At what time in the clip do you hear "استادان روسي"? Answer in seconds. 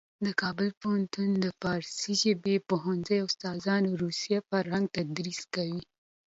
3.27-4.33